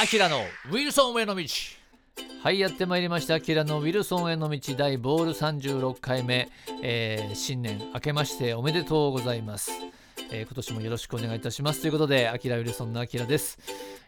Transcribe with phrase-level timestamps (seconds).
[0.00, 0.38] アキラの
[0.70, 1.44] ウィルソンへの道。
[2.42, 3.34] はいやってまいりました。
[3.34, 4.74] アキラのウィルソンへの道。
[4.74, 6.48] 大ボール36回目、
[6.82, 9.70] えー新年明けましておめでとうございます、
[10.32, 11.82] えー今年もよろしくお願いいたします。
[11.82, 13.58] ということでアキラウィルソンのアキラです。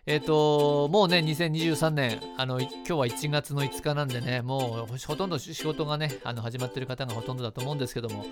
[0.05, 8.27] えっ、ともうね2023年あの今日は1月の5日なんでねもうほとんど仕事がねあの始まってる方がほとんどだと思うんですけども、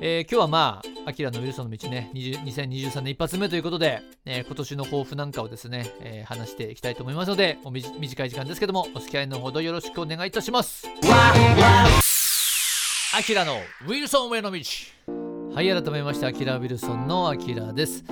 [0.00, 10.86] えー今日はまあアキラのウィルソンの道ね20 2023年一発目ということで、えー今年の抱負なんかをですね、えー話していきたいと思いますのでお短い時間ですけどもお付き合いのほどよろしくお願いいたします。
[13.16, 13.54] アキラの
[13.86, 14.60] ウィルソンへの道。
[15.56, 18.04] はい改めましてアキラ・ウィルソンのアキラです。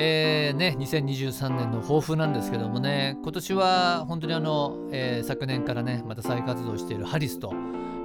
[0.00, 7.52] えーね、2023年の抱負なんですけどもね今年は本当にあの、えー昨年からねまた再活動しているハリスと、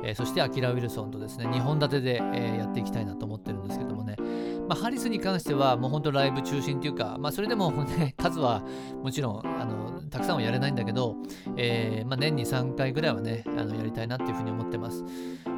[0.03, 3.92] えーそしてアキラ・ウィルソンとですね2本立てで、えーやっていきたいなと思ってるんですけど、
[4.73, 8.63] まあ、ハリスに関してはもう本当ライブ中心というか、まあ、それでもね 数は
[9.03, 11.15] もちろんあのたくさんはやれないんだけど、
[11.57, 15.05] えーまあ、年に3回ぐらいはねあのやりたいなっていうふうに思ってます。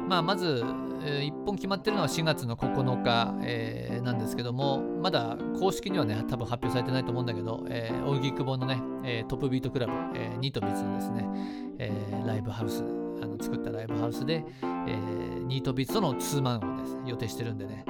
[0.06, 0.62] まあ、まず、
[1.02, 11.28] え1本決まってるのは4月の9日、えーなんですけども、まだ公式にはね、多分発表されてないと思うんだけど、えー、荻窪のね、えートップビートクラブ、えーニートビーツのですね、
[11.78, 12.84] えーライブハウス、
[13.20, 17.84] あの作ったライブハウスで、えーニートビーツとのツーマンをです、予定してるんでね、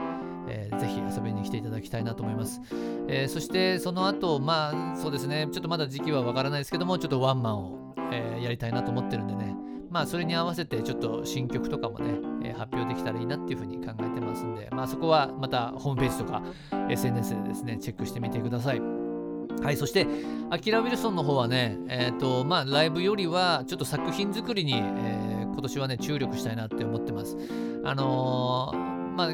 [0.48, 2.61] えーぜひ遊びに来ていただきたいなと思います。
[3.08, 9.56] えーそしてその後、まあそうですね、ちょっとまだ時期はわからないですけども、ちょっとワンマンを、えーやりたいなと思ってるんでね、
[9.91, 16.42] まあそれに合わせてちょっと新曲とかもね、え発表できたらいいなっていうふうに考えてますんで、まあそこはまたホームページとか
[16.91, 19.06] SNS でですね、チェックしてみてください。
[19.62, 20.06] はい、そして、
[20.50, 27.38] アキラ・ウィルソンの方はね、えっ、と、まあ、ライブよりは、ちょっと作品作りに、えー今年はね、注力したいなって思ってます。
[27.83, 29.28] あのーまあ、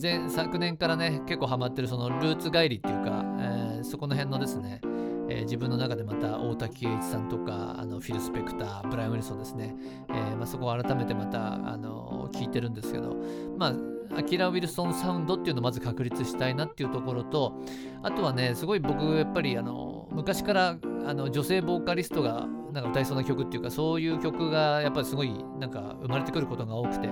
[0.00, 4.80] 前昨年からね、結構ハマってるそのルーツ帰りっていうか、えーそこの辺のですね、
[5.28, 9.76] えー自分の中でまた大滝栄一さんとかあのフィル・スペクターブライアン・ウィルソンですね、
[10.08, 13.16] えーまあ、そこを改めてまた、あの聞いてるんですけど
[13.56, 17.60] まあアキラ・ウィルソンサウンドっていうのをまず確立したいなっていうところと
[18.02, 27.08] あとはねすごい僕やっぱりあの昔からあの女性ボーカリストがなんか歌いそうな曲っていうかそういう曲がやっぱりすごいなんか生まれてくることが多くて。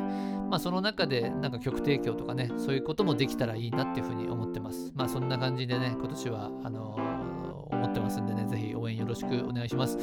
[0.48, 4.92] まあその中でなんか曲提供とかねそういうこともできたらいいなっていうふうに思ってます。
[4.94, 9.98] まあそんな感じでね今年はあの思ってますんでねぜひ応援よろしくお願いします。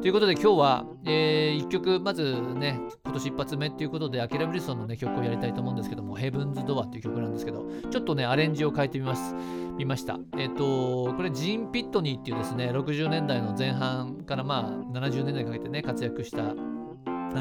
[0.00, 9.34] ということで今日は、え1曲まずね今年一発目っていうことでアキラ・ウィルソンの、ね、曲をやりたいと思うんですけども「ヘブンズ・ドア」っていう曲なんですけどちょっとねアレンジを変えてみます。
[9.80, 10.18] 見ました。
[10.36, 16.54] えっ、とこれジーン・ピットニーっていうですね60年代の前半からまあ70年代にかけてね活躍したあ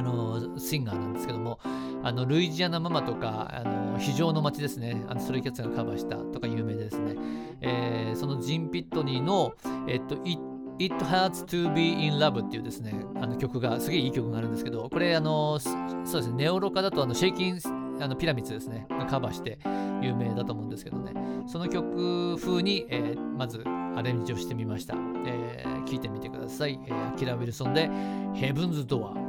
[0.01, 1.59] のシンガーなんですけども
[2.01, 7.15] あのルイジアナママとかあの非常の街ですねあのストレイキャッツがカバーしたとか有名でですね、
[7.61, 9.53] えーそのジン・ピットニーの、
[9.87, 10.41] えっと、It,
[10.79, 17.59] It Hurts to Be in Love っていうですねあの曲がすげえいい曲があるんですけどこれあのそうですねネオロカだとあのシェイキン
[17.99, 18.87] あのピラミッツですね。
[19.09, 19.59] カバーして
[20.01, 21.13] 有名だと思うんですけどね。
[21.47, 23.63] その曲風に、えーまず
[23.95, 24.95] アレンジをしてみました、
[25.25, 27.89] えー聞いてみてください、えーアキラ・ウィルソンで
[28.33, 29.28] ヘブンズ・ドア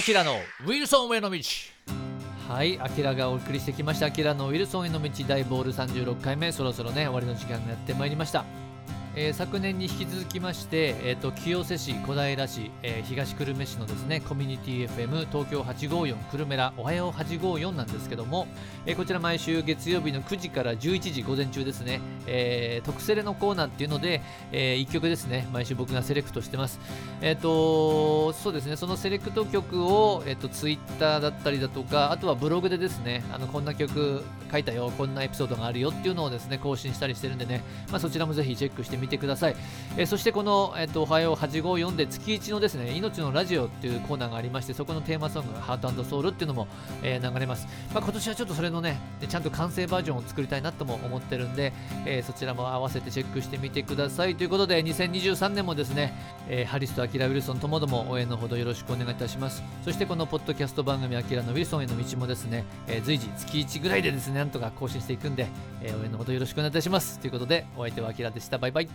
[0.00, 1.38] アキラのウィルソンへの道。
[2.48, 4.06] はいアキラがお送りしてきました。
[4.06, 6.52] アキラのウィルソンへの道大ボール36回目。
[6.52, 8.46] そろそろね終わりの時間がやってまいりました。
[9.16, 18.46] えー、昨年に引き続きまして、えーと、清瀬市、小平市、えー、東久留米市のですねコミュニティ FM 東京854久留米らおはよう854なんですけども、
[18.86, 24.22] えー、こちら毎週月曜日の9時から11時午前中ですね、えー、特セレのコーナーっていうので、
[24.52, 26.78] えー、1曲ですね毎週僕がセレクトしてます。
[27.20, 39.56] えっ、とそうですねそのセレクト曲を、えーと、と Twitter だったりだとかあとはブログでですねあのこんな曲書いたよこんなエピソードがあるよっていうのをですね更新したりしてるんでね、まあ、そちらもぜひチェックしてみてください。
[39.96, 46.68] えー、そしてこの、えーと、おはよう854で月1のですね、命のラジオっていうコーナーがありまして、そこのテーマソングハートソウルっていうのも、
[47.02, 47.66] えー、流れます。
[47.92, 48.98] まあ、今年はちょっとそれのね、
[49.28, 51.72] ちゃんと完成バージョンを作りたいなとも思ってるんで、
[52.06, 54.36] えー、そちらも合わせてチェックしてみてください。
[54.36, 56.14] ということで、2023年もですね、
[56.48, 59.62] えー、ハリスとアキラ・ウィルソンともども応援のほどよろしくお願いいたします。
[59.84, 65.46] そしてこのポッドキャスト番組アキラのウィルソンへの道もですね、えー、随時月1ぐらいでですね、なんとか更新していくんで、
[65.82, 67.18] えー、応援のほどよろしくお願いいたします。
[67.18, 68.58] ということで、お相手はアキラでした。
[68.58, 68.89] バイバイ。